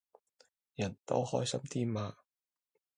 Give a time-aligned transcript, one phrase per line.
[0.77, 2.17] 人多開心啲嘛